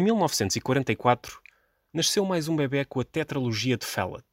[0.00, 1.38] 1944,
[1.92, 4.24] nasceu mais um bebê com a tetralogia de Fallot.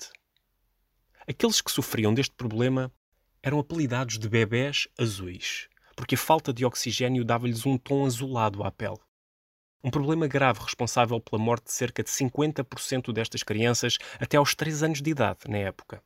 [1.28, 2.90] Aqueles que sofriam deste problema
[3.44, 5.68] eram apelidados de bebés azuis,
[5.98, 9.02] porque a falta de oxigênio dava-lhes um tom azulado à pele.
[9.84, 14.84] Um problema grave responsável pela morte de cerca de 50% destas crianças até aos 3
[14.84, 16.02] anos de idade, na época.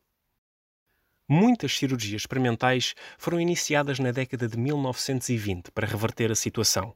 [1.30, 6.96] Muitas cirurgias experimentais foram iniciadas na década de 1920 para reverter a situação,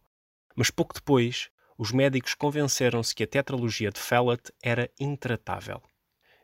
[0.55, 5.81] mas pouco depois, os médicos convenceram-se que a tetralogia de Fallot era intratável.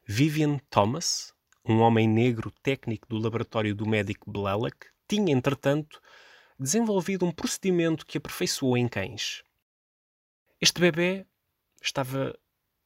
[0.05, 1.33] Vivian Thomas,
[1.65, 5.99] um homem negro técnico do laboratório do médico Blalock, tinha, entretanto,
[6.59, 9.43] desenvolvido um procedimento que aperfeiçoou em cães.
[10.61, 11.25] Este bebê
[11.81, 12.38] estava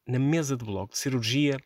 [0.05, 1.59] na mesa de bloco de cirurgia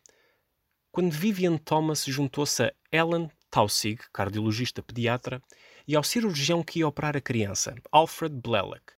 [0.90, 5.42] quando Vivian Thomas juntou-se a Ellen Tausig, cardiologista pediatra,
[5.86, 8.92] e ao cirurgião que ia operar a criança, Alfred Blalock,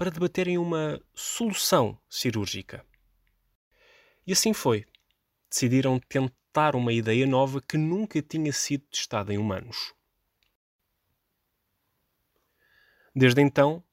[0.00, 2.82] para debaterem uma solução cirúrgica.
[4.26, 4.86] E assim foi.
[5.50, 9.92] Decidiram tentar uma ideia nova que nunca tinha sido testada em humanos.
[13.14, 13.84] Desde então,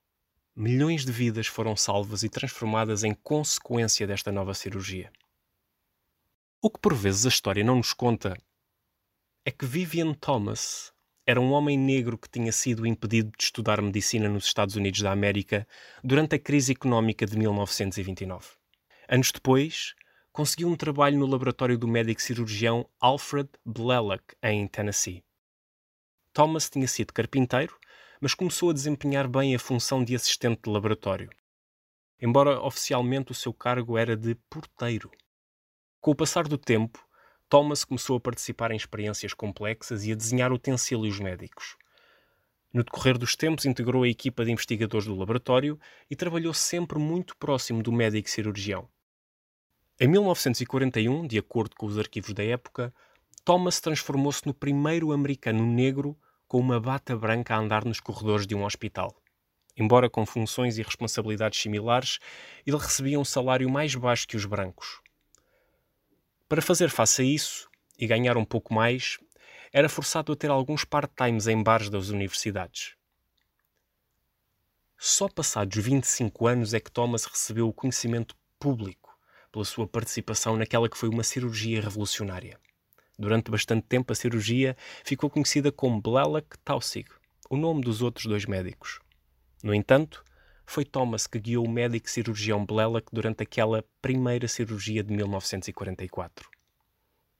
[0.56, 5.12] milhões de vidas foram salvas e transformadas em consequência desta nova cirurgia.
[6.62, 8.42] O que por vezes a história não nos conta
[9.44, 10.94] é que Vivian Thomas
[11.28, 15.12] era um homem negro que tinha sido impedido de estudar medicina nos Estados Unidos da
[15.12, 15.68] América
[16.04, 18.48] durante a crise económica de 1929.
[19.08, 19.94] Anos depois,
[20.32, 25.24] conseguiu um trabalho no laboratório do médico cirurgião Alfred Blalock, em Tennessee.
[26.34, 27.78] Thomas tinha sido carpinteiro
[28.20, 31.30] mas começou a desempenhar bem a função de assistente de laboratório.
[32.20, 35.12] Embora oficialmente o seu cargo era de porteiro.
[36.02, 37.07] Com o passar do tempo,
[37.50, 41.78] Thomas começou a participar em experiências complexas e a desenhar utensílios médicos.
[42.74, 47.38] No decorrer dos tempos, integrou a equipa de investigadores do laboratório e trabalhou sempre muito
[47.38, 48.90] próximo do médico cirurgião.
[49.98, 52.94] Em 1941, de acordo com os arquivos da época,
[53.46, 58.56] Thomas transformou-se no primeiro americano negro com uma bata branca a andar nos corredores de
[58.56, 59.16] um hospital.
[59.78, 62.20] Embora com funções e responsabilidades similares,
[62.66, 65.00] ele recebia um salário mais baixo que os brancos.
[66.50, 67.70] Para fazer face a isso
[68.00, 69.18] e ganhar um pouco mais,
[69.74, 72.96] era forçado a ter alguns part-times em bares das universidades.
[74.98, 79.20] Só passados 25 anos é que Thomas recebeu o conhecimento público
[79.52, 82.58] pela sua participação naquela que foi uma cirurgia revolucionária.
[83.20, 87.10] Durante bastante tempo, a cirurgia ficou conhecida como Blalock-Taussig,
[87.50, 89.02] o nome dos outros dois médicos.
[89.62, 90.24] No entanto,
[90.68, 96.50] foi Thomas que guiou o médico cirurgião Blalock durante aquela primeira cirurgia de 1944.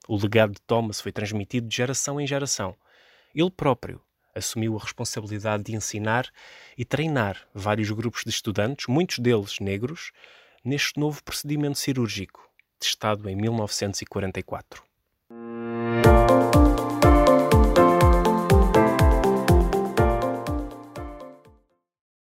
[0.08, 2.76] O legado de Thomas foi transmitido de geração em geração.
[3.36, 4.02] Ele próprio
[4.34, 6.32] assumiu a responsabilidade de ensinar
[6.78, 10.12] e treinar vários grupos de estudantes, muitos deles negros,
[10.64, 12.50] neste novo procedimento cirúrgico,
[12.80, 14.88] testado em 1944.
[15.30, 16.27] Thank you.